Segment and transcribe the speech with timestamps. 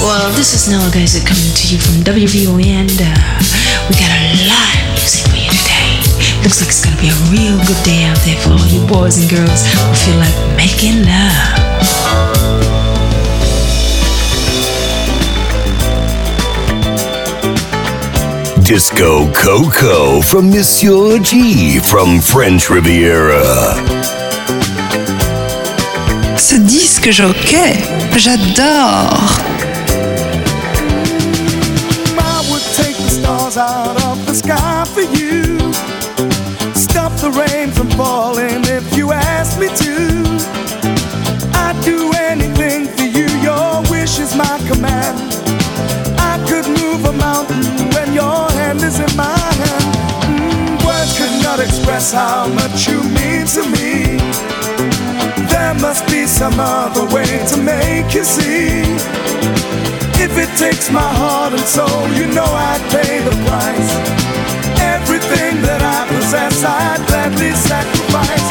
[0.00, 2.88] Well, this is Noah Geyser coming to you from WVON.
[2.88, 3.36] And, uh,
[3.84, 6.00] we got a lot of music for you today.
[6.42, 9.20] Looks like it's gonna be a real good day out there for all you boys
[9.20, 11.60] and girls who feel like making love.
[18.64, 23.74] Disco Coco from Monsieur G from French Riviera.
[26.38, 27.76] Ce disque jockey,
[28.16, 29.59] j'adore.
[49.00, 49.94] in my hand.
[50.28, 54.20] Mm, words cannot express how much you mean to me.
[55.48, 58.84] There must be some other way to make you see.
[60.24, 63.90] If it takes my heart and soul, you know I'd pay the price.
[64.80, 68.49] Everything that I possess, I'd gladly sacrifice.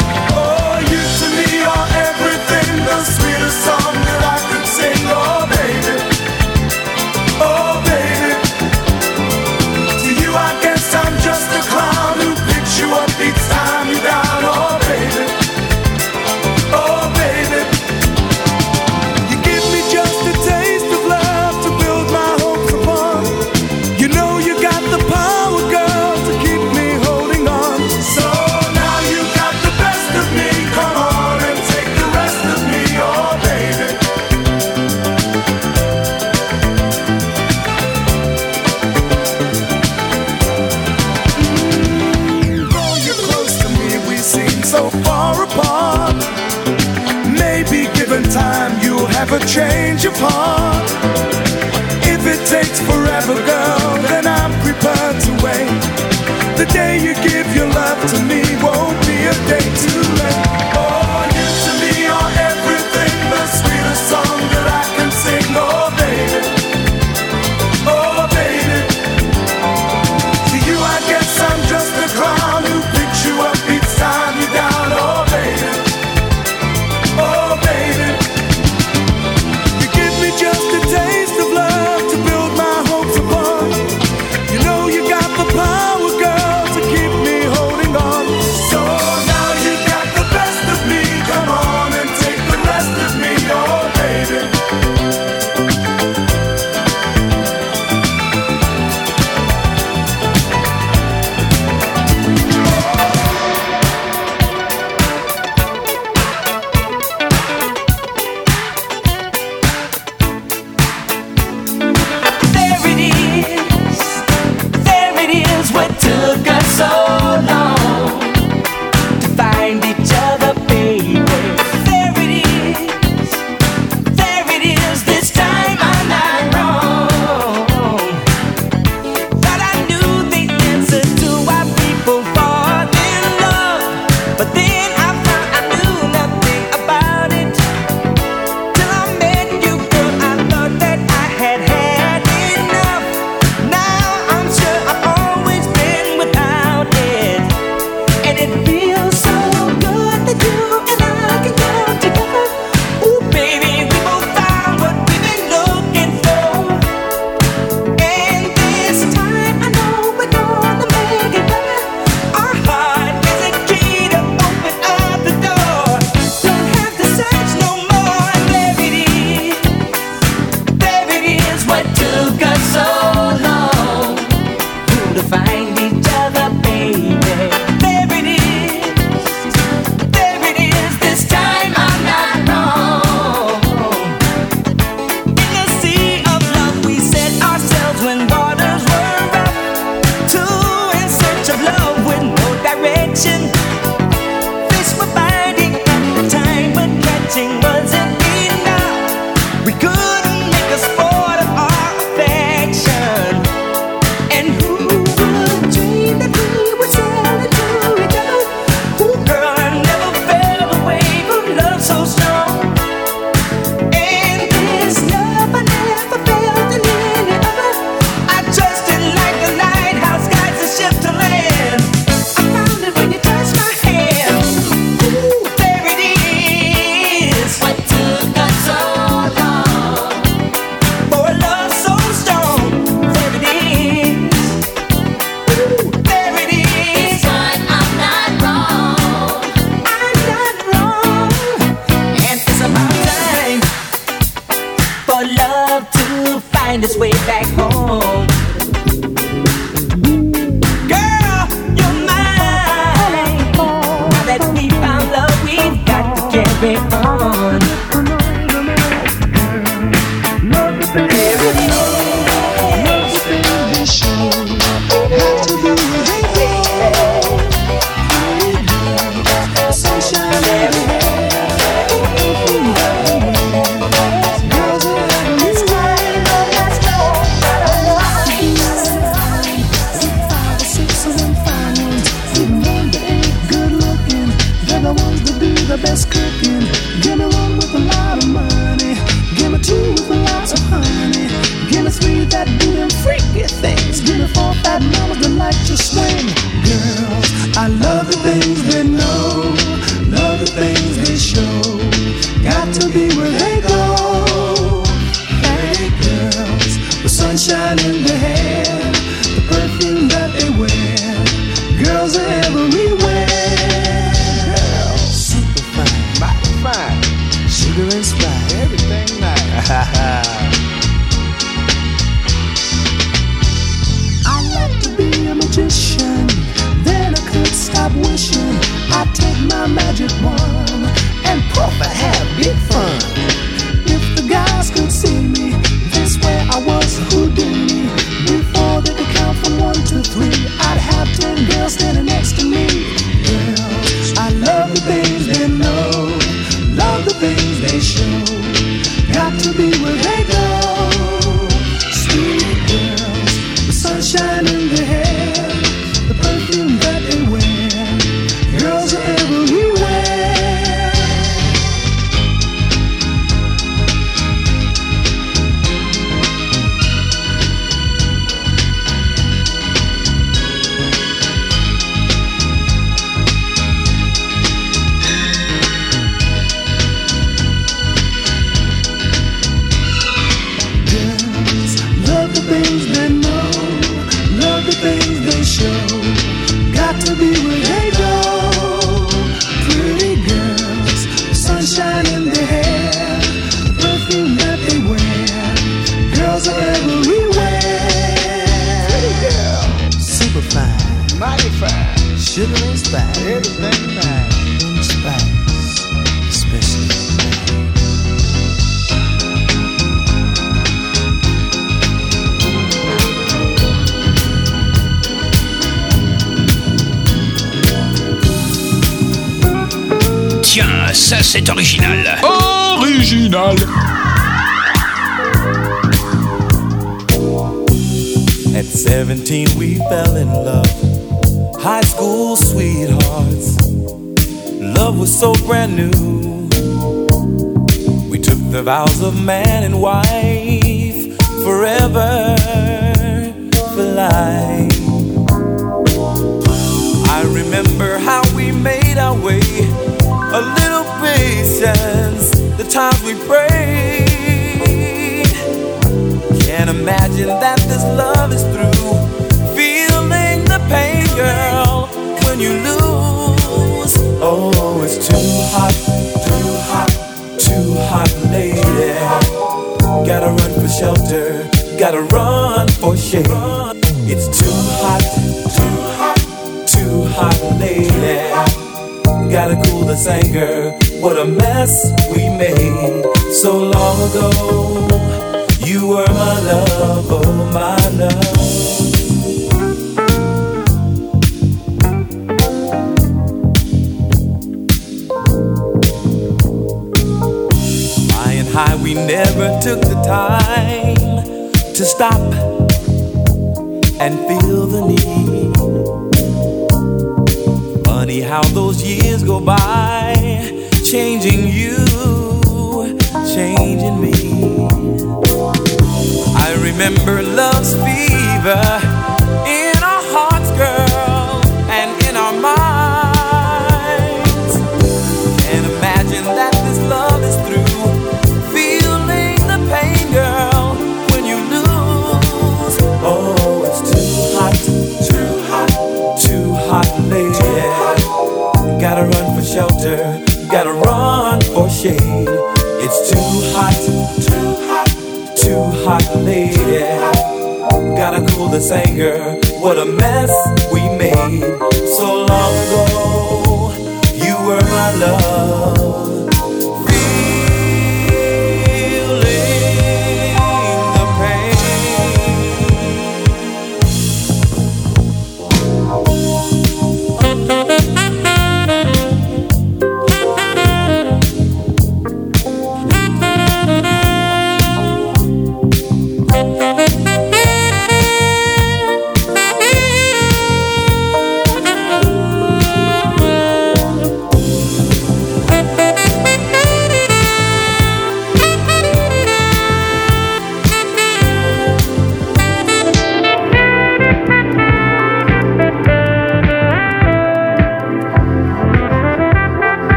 [549.62, 550.59] What a mess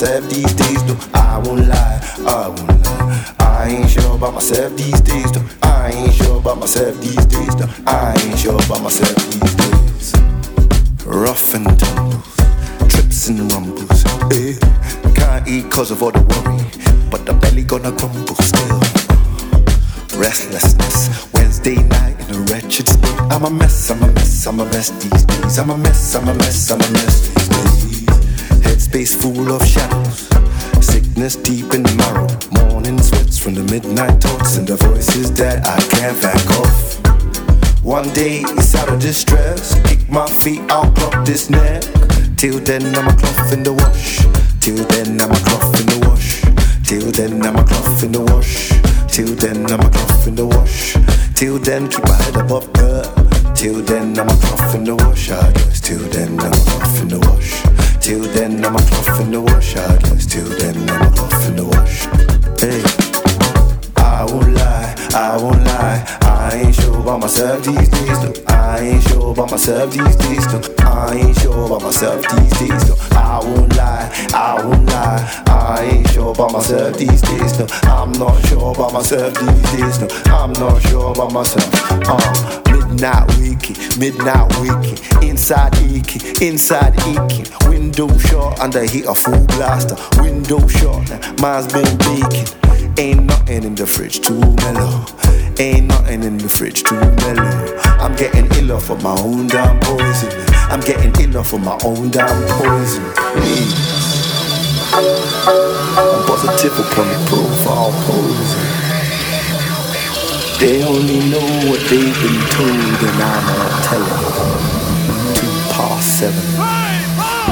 [0.00, 0.49] sure about
[40.42, 41.82] feet out, block this neck.
[42.36, 44.24] Till then I'm a cloth in the wash.
[44.60, 46.40] Till then I'm a cloth in the wash.
[46.84, 48.70] Till then I'm a cloth in the wash.
[49.12, 50.96] Till then I'm a cloth in the wash.
[51.34, 53.08] Till then keep my head above dirt.
[53.54, 55.80] Till then I'm a cloth in the wash, I guess.
[55.80, 57.50] Till then I'm a cloth in the wash.
[58.00, 60.26] Till then I'm a cloth in the wash, I guess.
[60.26, 61.96] Till then I'm a cloth in the wash.
[62.60, 62.82] Hey.
[63.96, 66.18] I won't lie, I won't lie.
[66.22, 68.49] I ain't sure about myself these days, though.
[68.70, 70.74] I ain't sure about myself these days, though.
[70.86, 73.18] I ain't sure about myself these days, though.
[73.18, 75.42] I won't lie, I won't lie.
[75.48, 77.66] I ain't sure about myself these days, though.
[77.82, 80.32] I'm not sure about myself these days, though.
[80.32, 81.68] I'm not sure about myself.
[82.06, 87.46] Uh, midnight waking, midnight waking, inside aching, inside aching.
[87.68, 89.96] Window shut under heat a full blaster.
[90.22, 92.46] Window shut, mine's been baking.
[92.98, 95.04] Ain't nothing in the fridge too mellow.
[95.60, 97.76] Ain't nothing in the fridge too mellow.
[98.00, 100.32] I'm getting iller for my own damn poison.
[100.72, 103.04] I'm getting iller for my own damn poison.
[106.00, 108.72] I'm positive upon the profile posing.
[110.60, 114.16] They only know what they've been told, and I'm not telling.
[115.36, 116.40] Two past seven.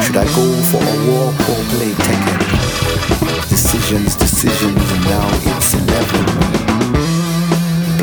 [0.01, 2.41] Should I go for a walk or play Tekken?
[3.51, 6.25] Decisions, decisions, and now it's eleven.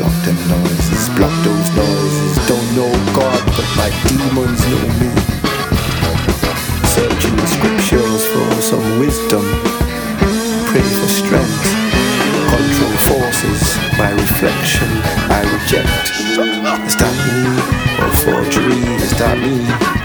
[0.06, 2.46] Block them noises, block those noises.
[2.46, 5.10] Don't know God, but my demons know me.
[6.94, 9.42] Searching the scriptures for some wisdom.
[10.70, 11.64] Pray for strength.
[12.54, 13.62] Control forces.
[13.98, 14.86] My reflection,
[15.26, 15.90] I reject.
[16.86, 17.42] Is that me
[17.98, 18.78] or forgery?
[19.02, 19.58] Is that me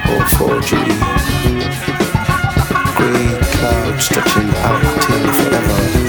[0.09, 0.97] or forgery?
[2.97, 6.00] Grey cloud stretching out till forever.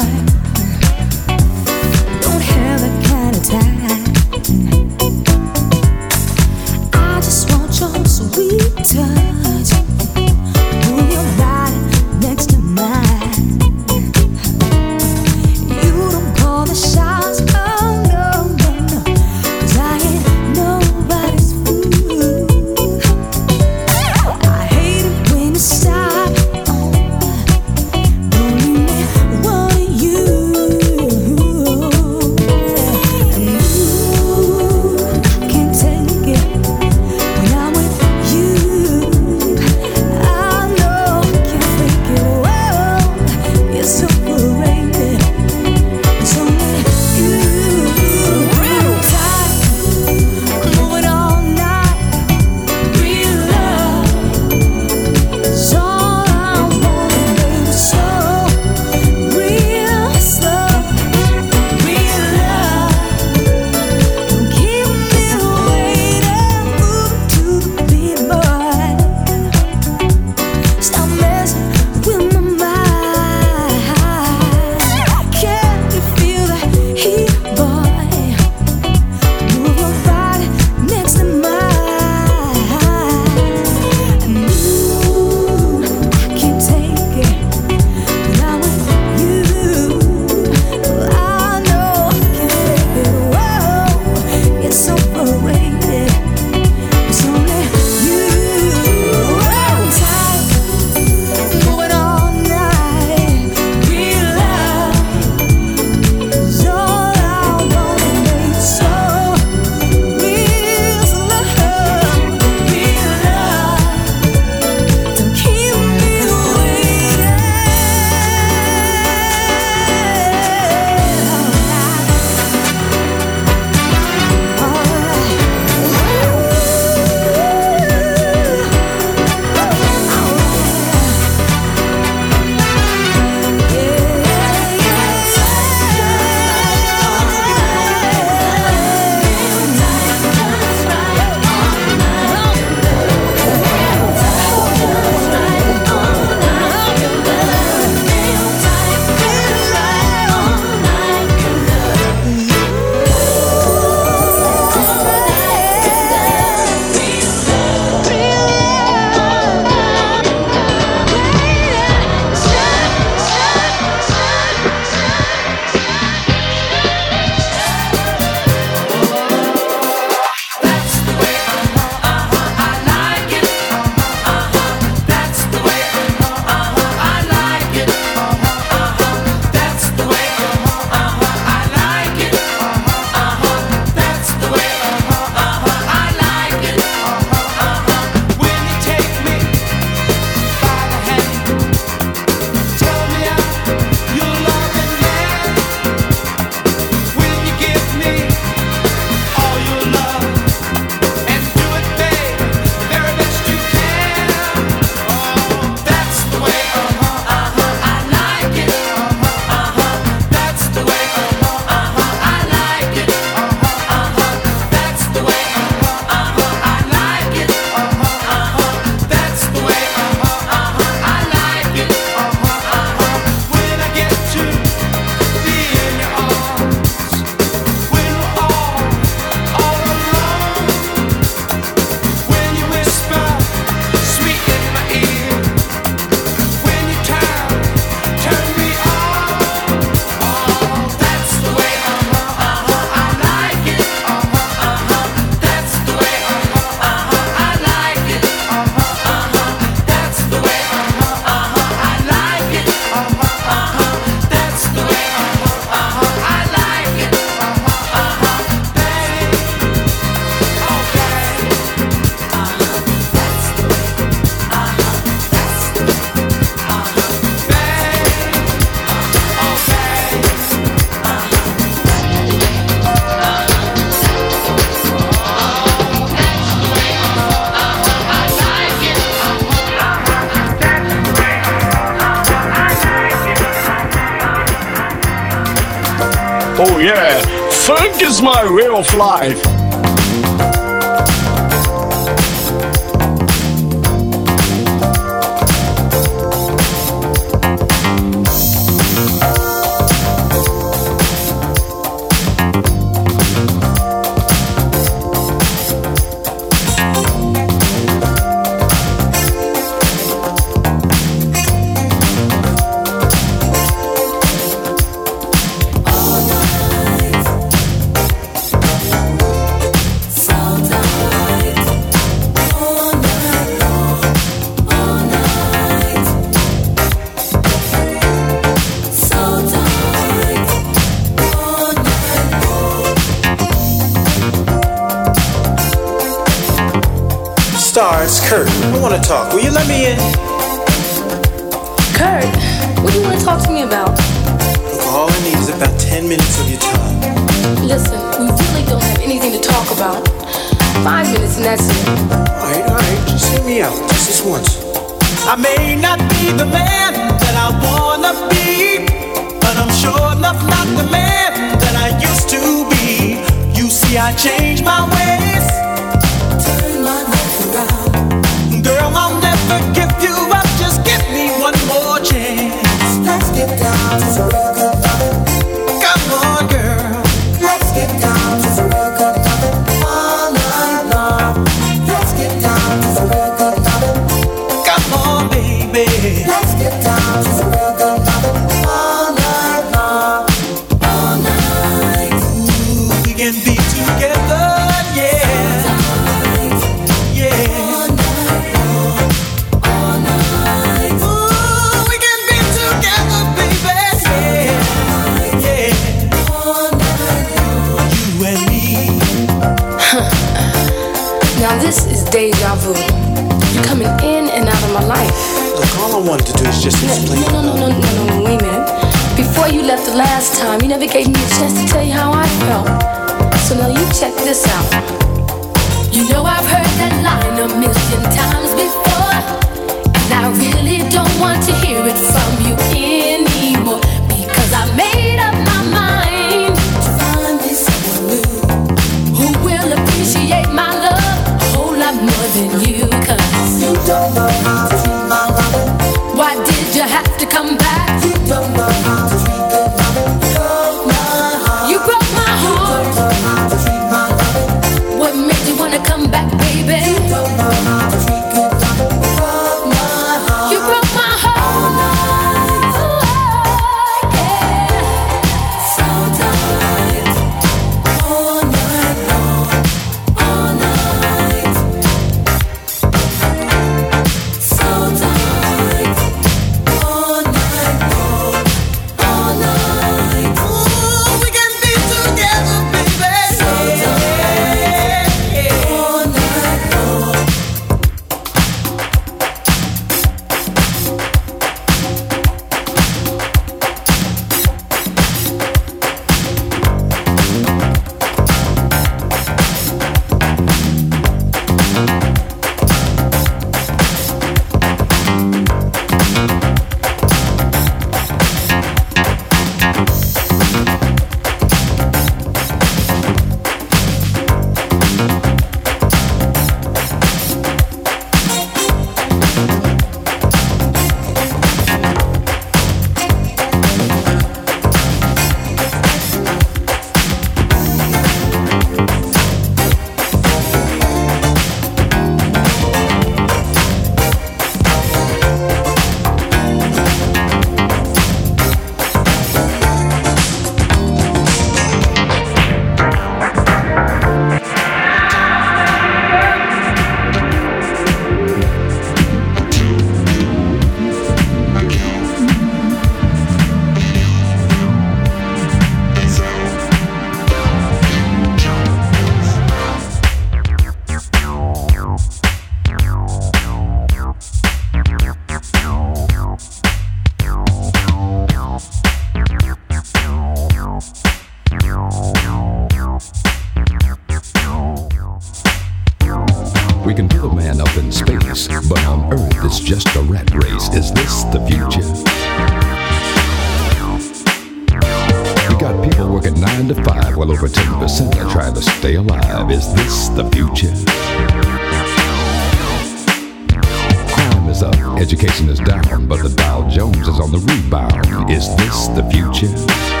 [599.46, 600.00] The?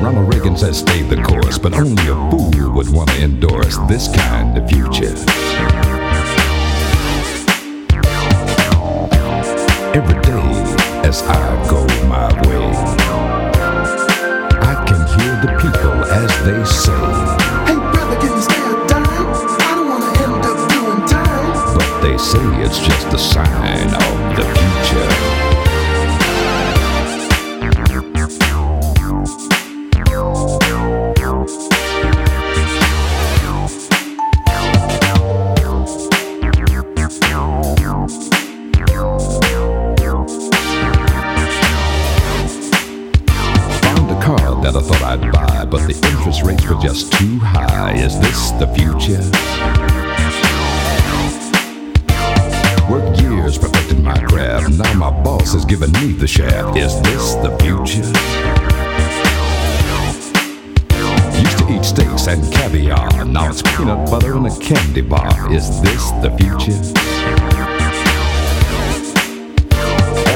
[0.00, 4.06] Ronald Reagan says stay the course, but only a fool would want to endorse this
[4.14, 5.14] kind of future.
[9.94, 10.48] Every day
[11.02, 12.70] as I go my way,
[14.62, 17.04] I can hear the people as they say,
[17.66, 19.04] Hey brother, can you spare a dime?
[19.60, 21.76] I don't wanna end up doing time.
[21.76, 25.47] but they say it's just a sign of the future.
[55.68, 56.78] Given me the shaft.
[56.78, 58.08] Is this the future?
[61.38, 63.26] Used to eat steaks and caviar.
[63.26, 65.52] Now it's peanut butter and a candy bar.
[65.52, 66.72] Is this the future?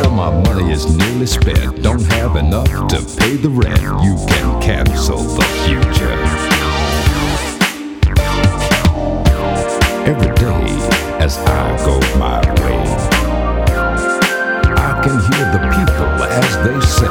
[0.05, 1.83] All my money is nearly spent.
[1.83, 3.81] Don't have enough to pay the rent.
[4.05, 6.13] You can cancel the future.
[10.05, 10.73] Every day
[11.25, 12.82] as I go my way,
[15.03, 17.11] can hear the people as they say,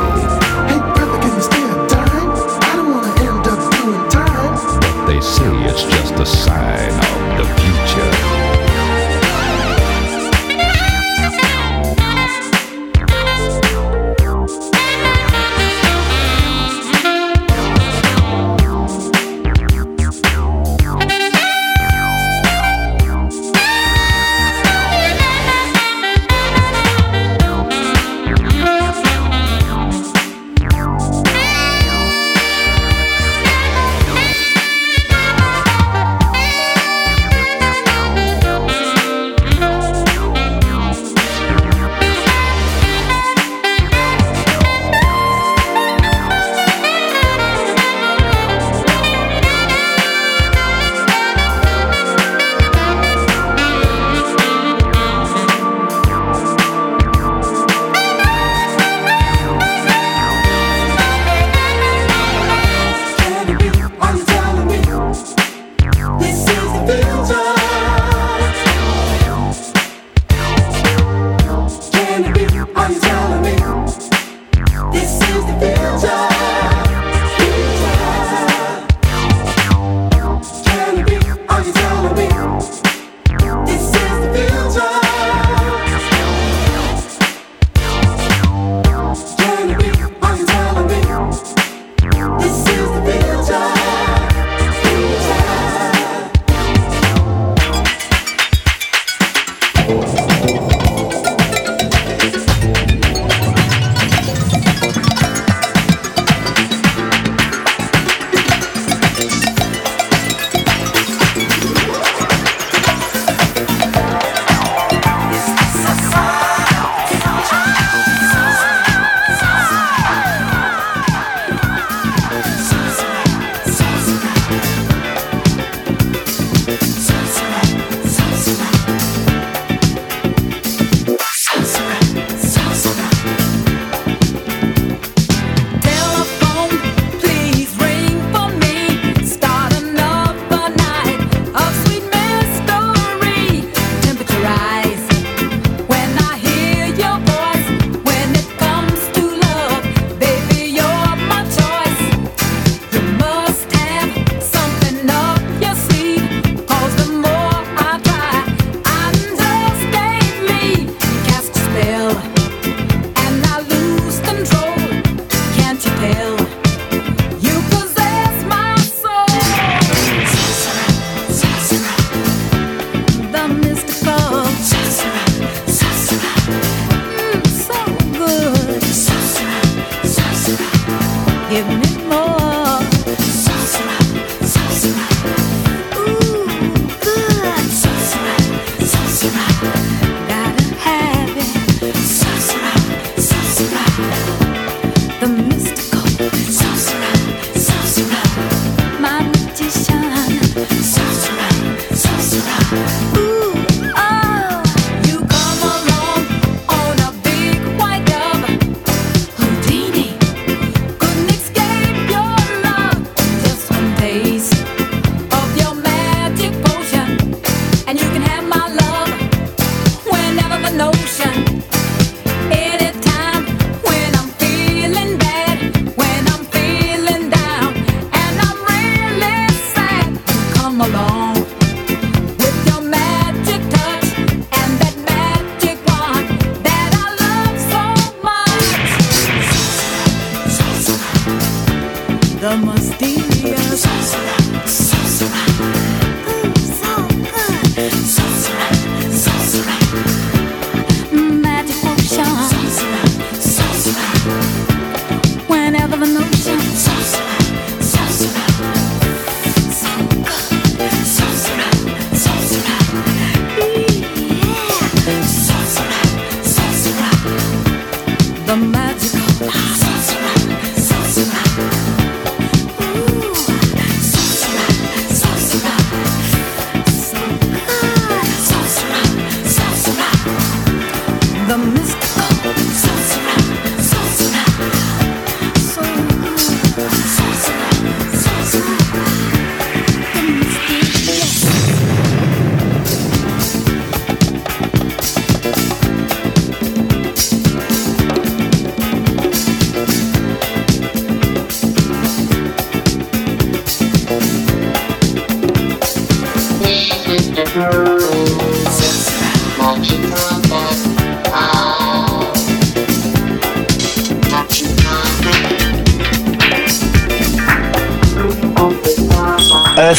[0.71, 2.31] Hey brother, can you spare a dime?
[2.63, 4.55] I don't wanna end up doing time.
[4.79, 7.20] but they say it's just a sign of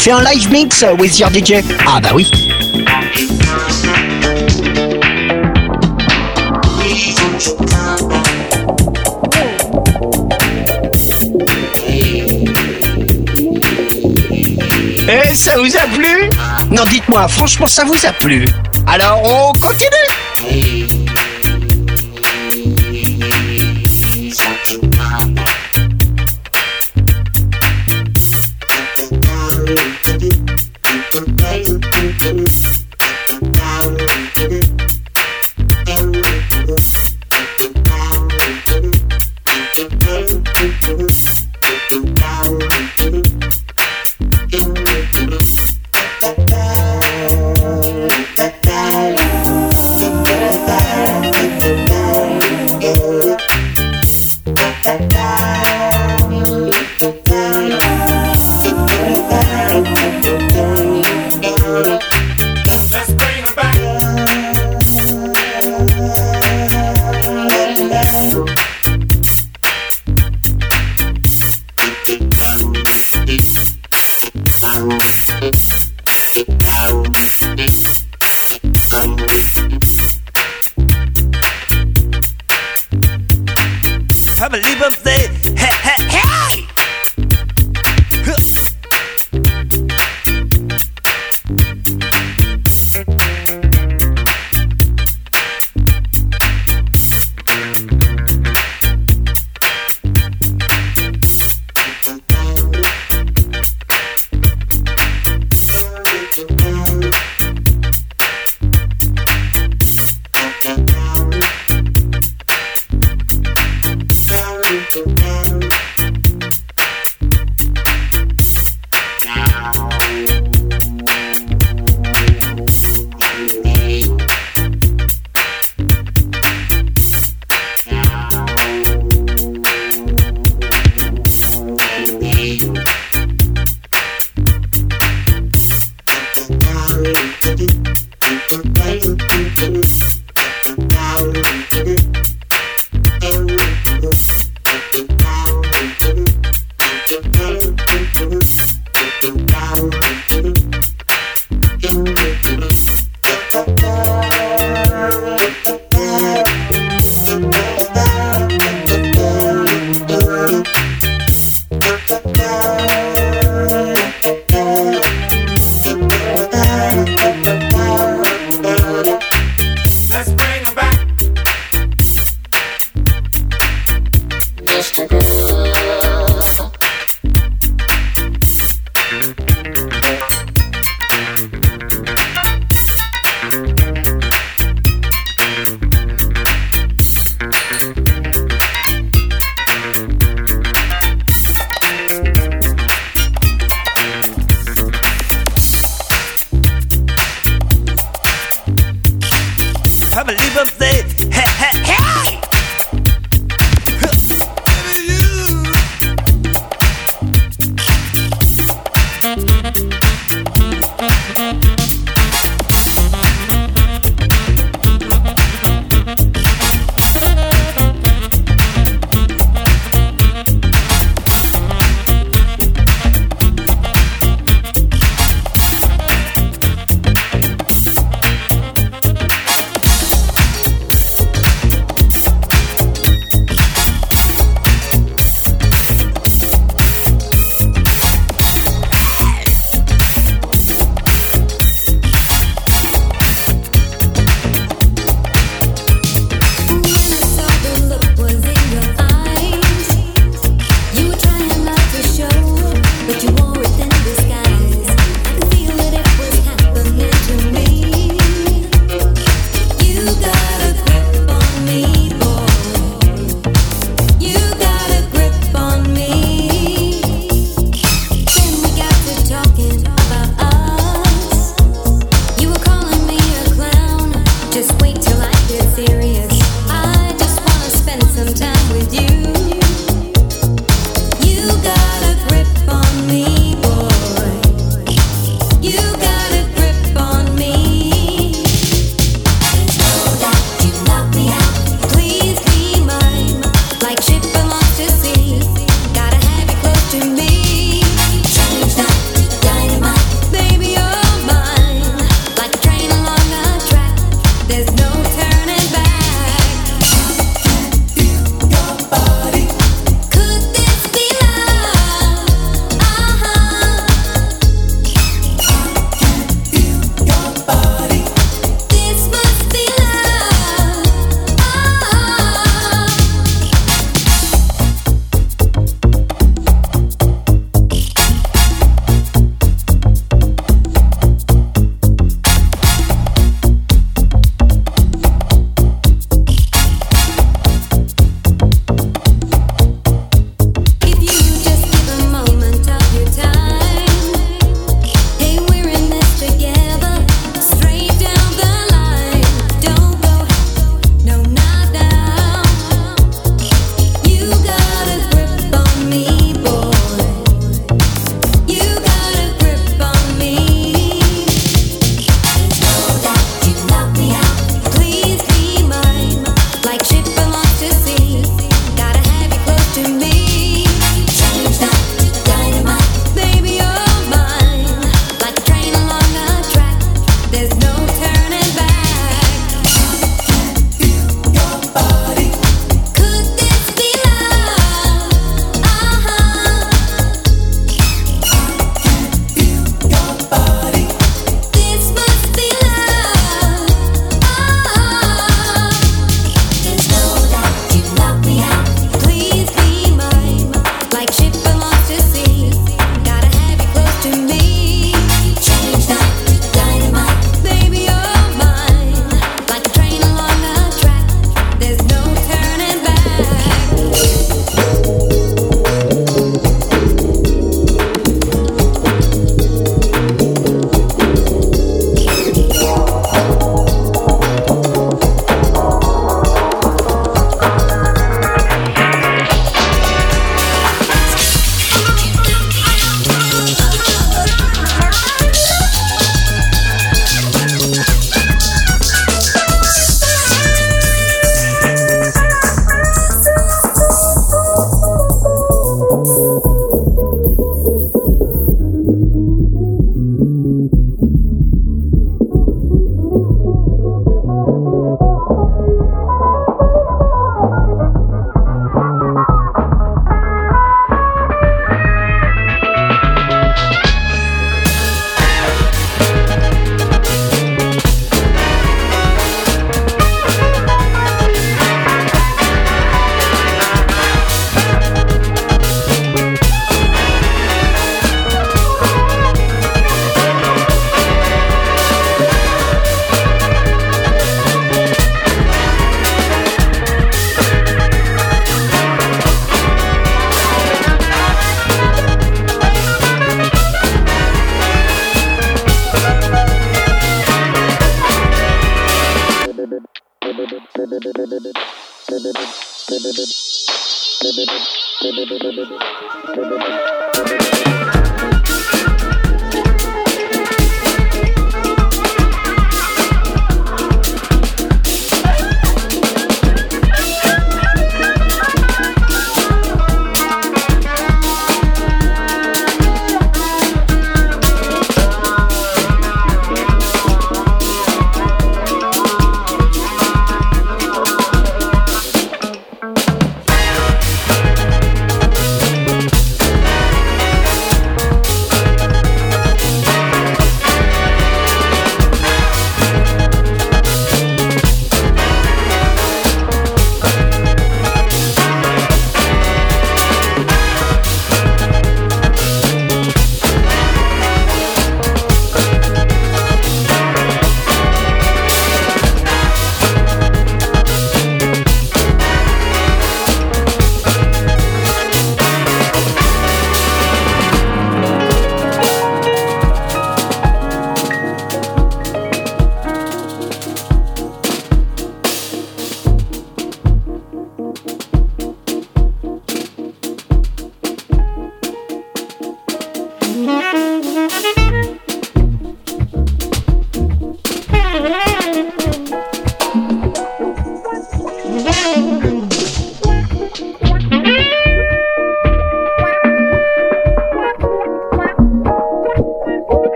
[0.00, 1.62] fait un live mix with your DJ.
[1.86, 2.26] Ah bah oui.
[15.06, 16.30] Et ça vous a plu?
[16.70, 18.46] Non, dites-moi, franchement, ça vous a plu?
[18.86, 19.90] Alors, on continue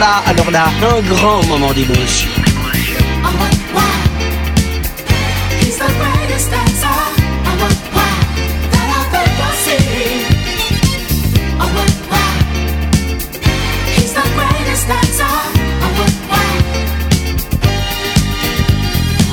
[0.00, 2.30] là, alors là, un grand moment d'émotion.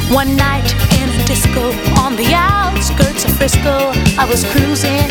[0.10, 1.72] One night in a disco
[2.04, 5.08] on the outskirts of Frisco, I was cruising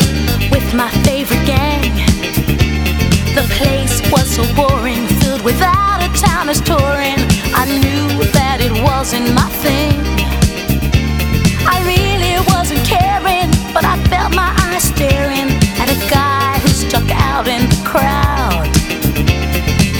[0.51, 1.93] with my favorite gang.
[3.35, 5.07] The place was so boring,
[5.53, 7.19] filled a out of touring.
[7.55, 9.95] I knew that it wasn't my thing.
[11.63, 15.47] I really wasn't caring, but I felt my eyes staring
[15.79, 18.67] at a guy who stuck out in the crowd.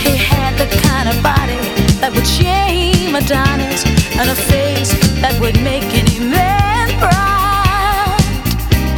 [0.04, 1.60] He had the kind of body
[2.00, 3.86] that would shame Adonis
[4.20, 4.92] and a face
[5.22, 8.20] that would make any man proud.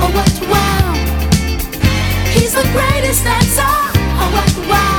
[0.02, 0.94] Oh, what, wow.
[2.34, 3.76] He's the greatest dancer.
[4.22, 4.99] Oh, what, wow,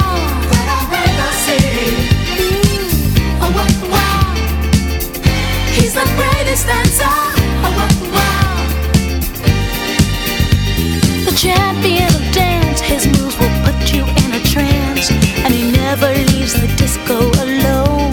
[11.25, 15.11] the champion of dance, his moves will put you in a trance,
[15.45, 18.13] and he never leaves the disco alone.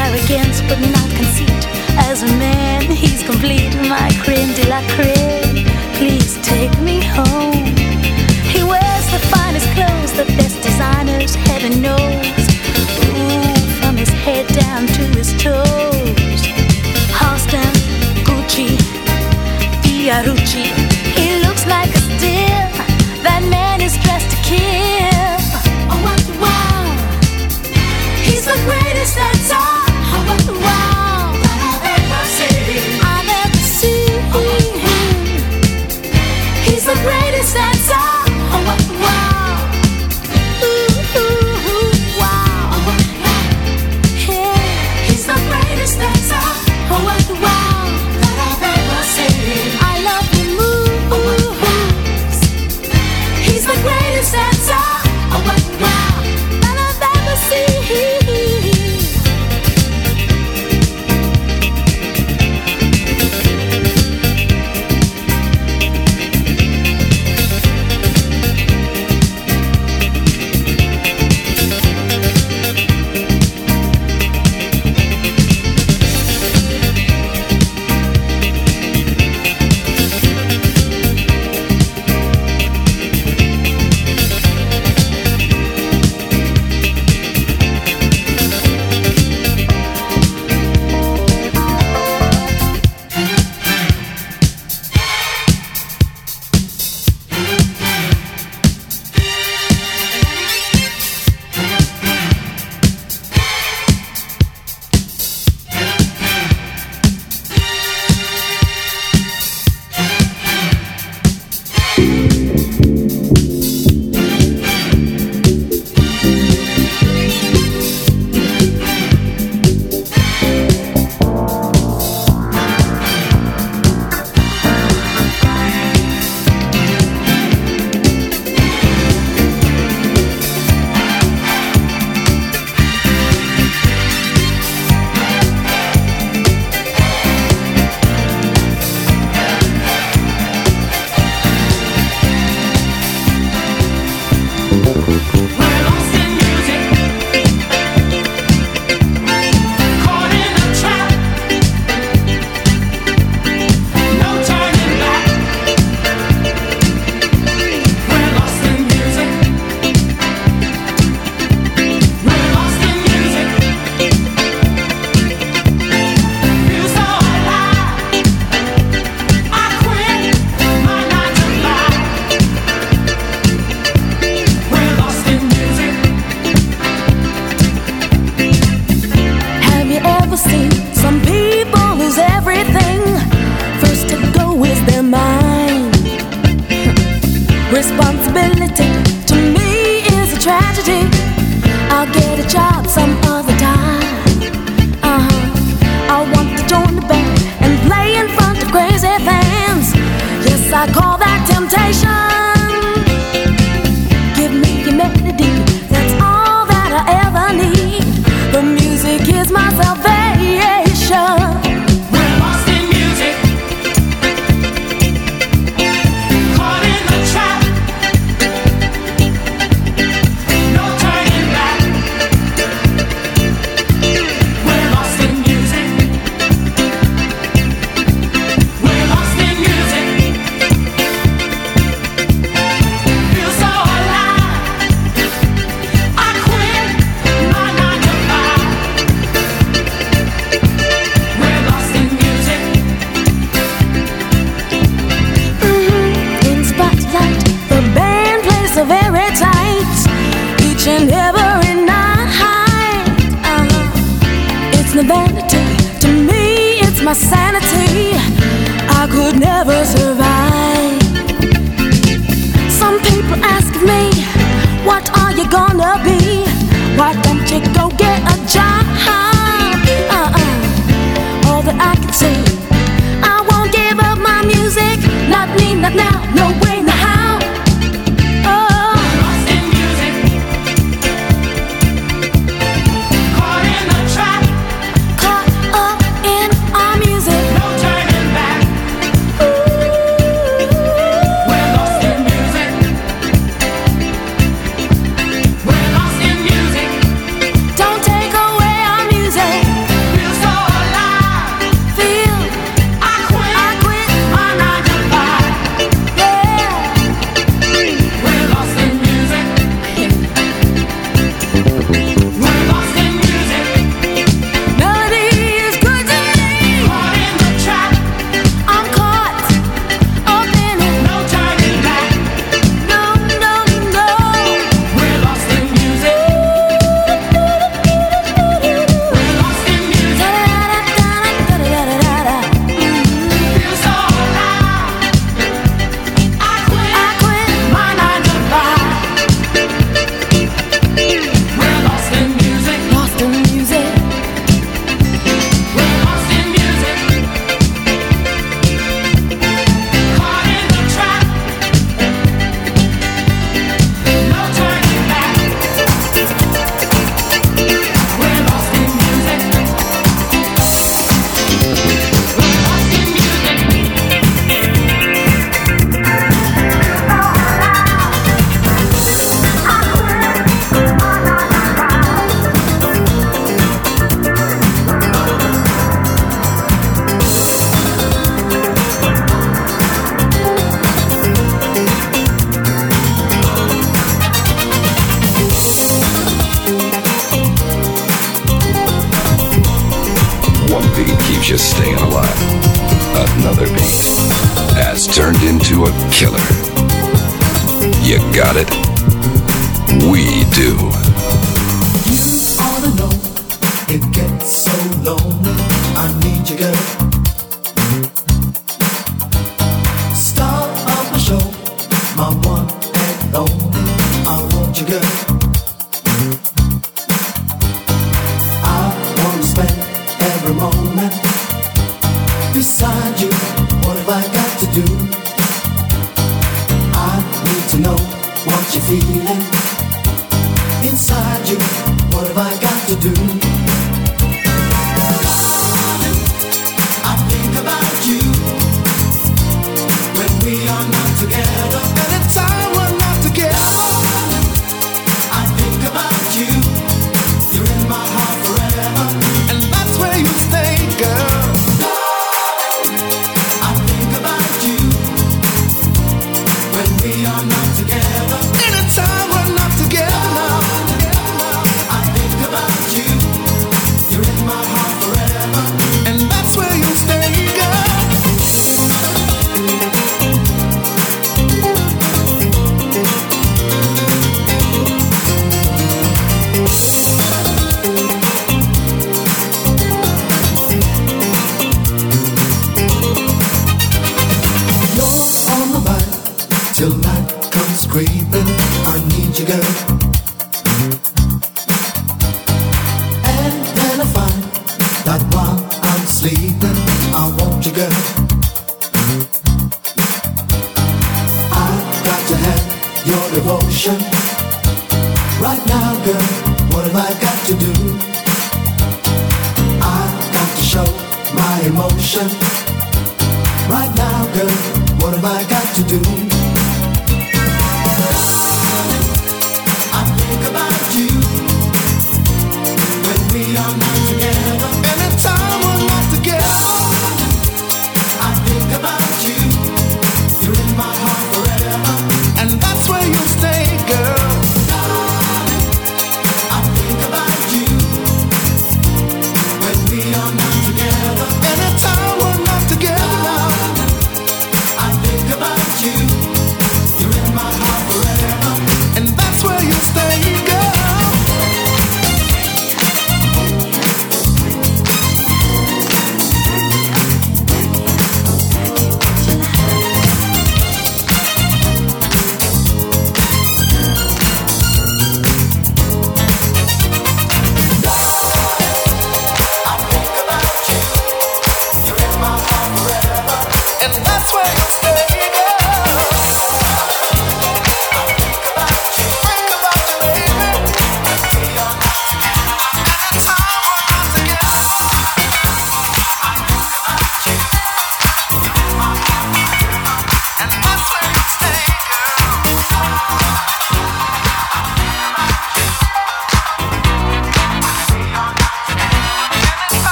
[0.00, 1.62] Arrogance, but not conceit.
[1.96, 5.66] As a man, he's complete, my creme de la creme.
[5.94, 7.64] Please take me home.
[8.52, 12.44] He wears the finest clothes, the best designers, heaven knows.
[13.04, 15.97] Ooh, from his head down to his toes.
[20.08, 20.62] Fiorucci.
[20.62, 20.87] He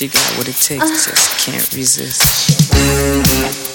[0.00, 3.69] She got what it takes, just can't resist.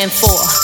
[0.00, 0.59] stand for.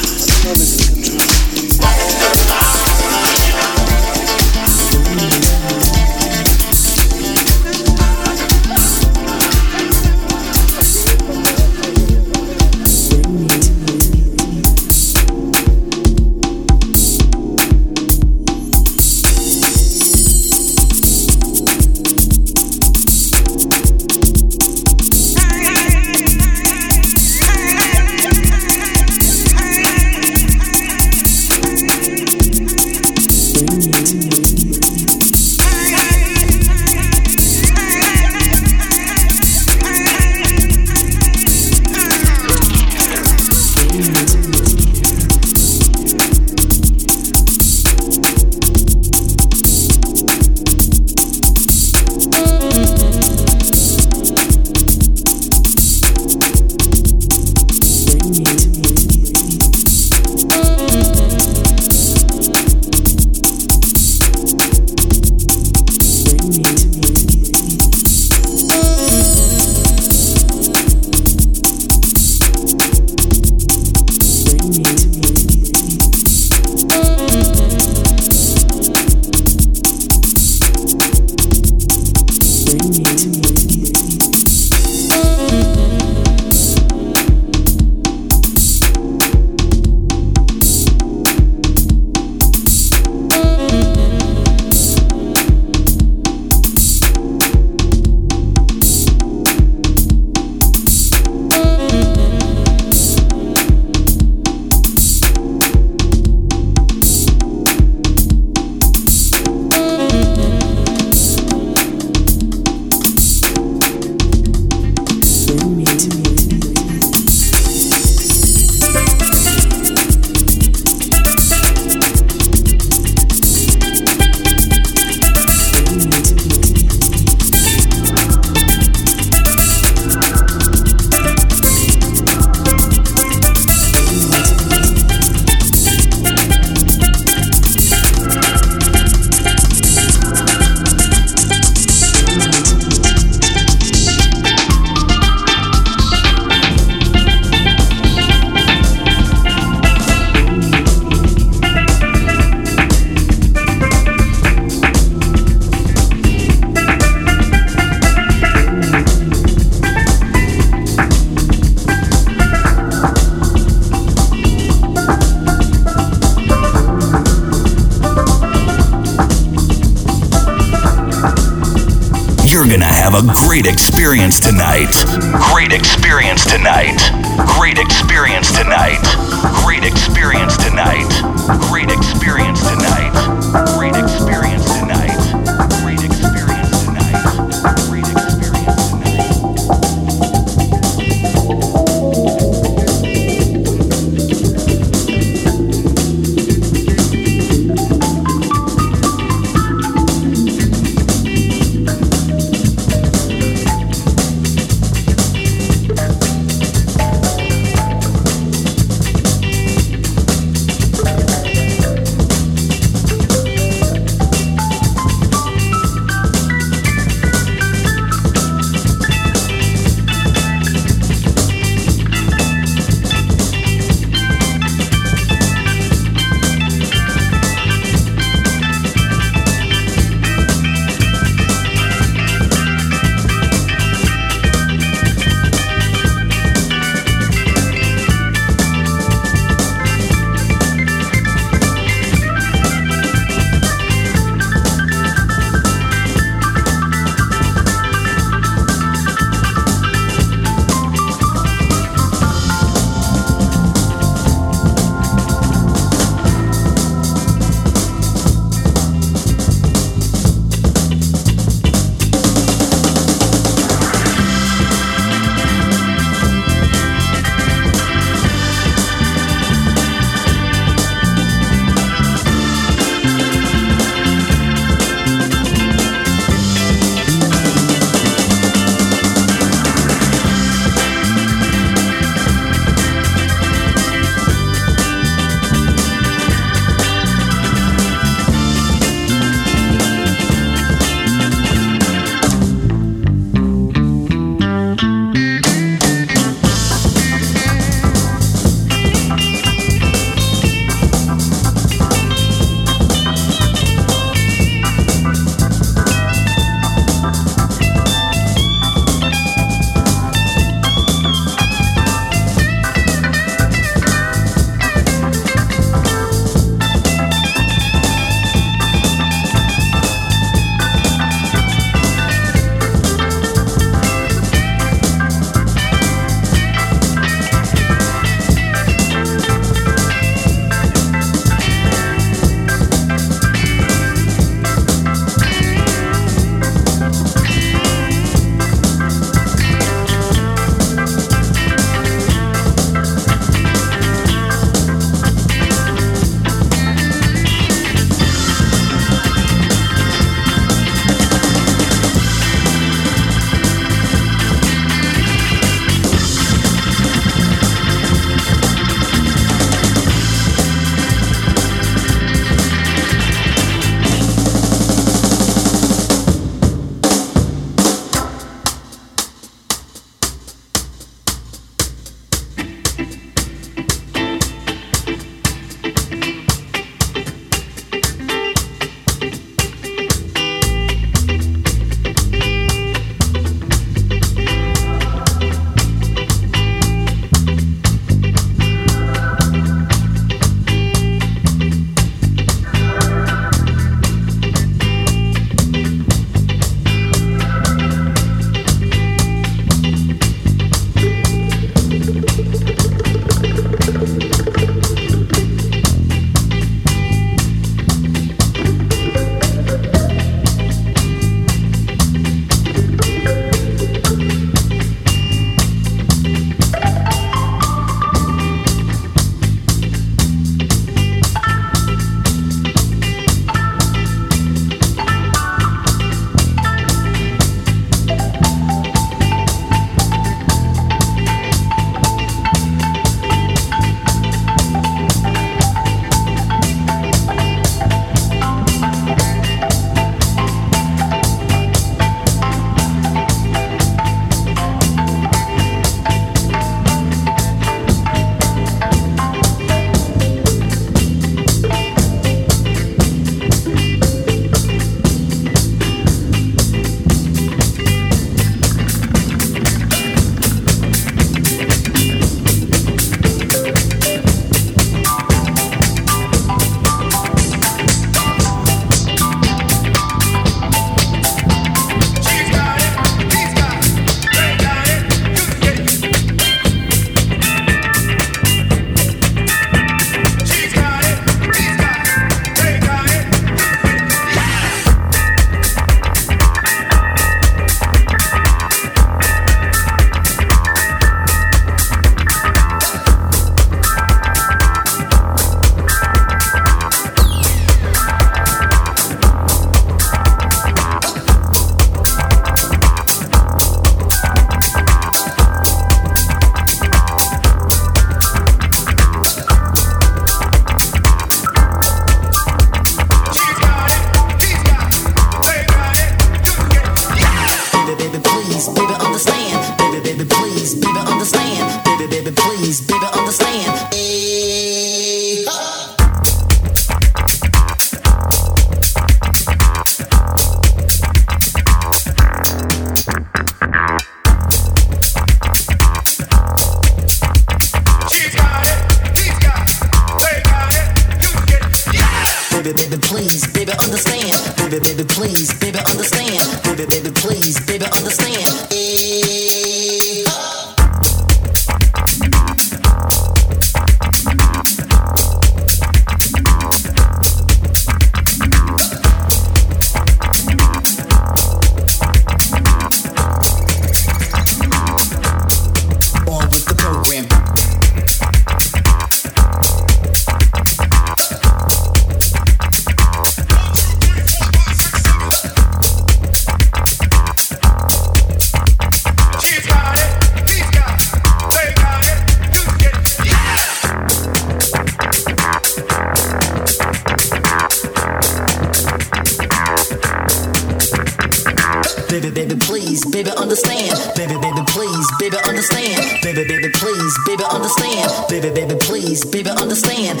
[591.94, 593.70] Baby, baby, please, baby, understand.
[593.94, 596.02] Baby, baby, please, baby, understand.
[596.02, 597.88] Baby, baby, please, baby, understand.
[598.08, 600.00] Baby, baby, please, baby, understand.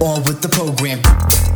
[0.00, 1.55] On with the program.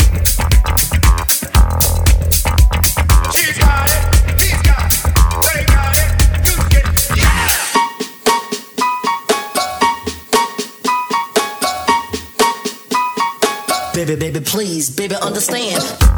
[14.01, 16.10] Baby, baby, please, baby, understand.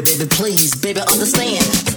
[0.00, 1.89] Baby, please, baby, understand.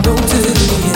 [0.00, 0.91] 动自己